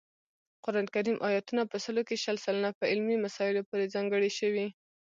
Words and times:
قران 0.65 0.87
کریم 0.95 1.17
آیاتونه 1.29 1.61
په 1.71 1.77
سلو 1.83 2.01
کې 2.07 2.15
شل 2.23 2.37
سلنه 2.45 2.69
په 2.79 2.83
علمي 2.91 3.17
مسایلو 3.25 3.67
پورې 3.69 3.91
ځانګړي 3.95 4.31
شوي 4.39 4.67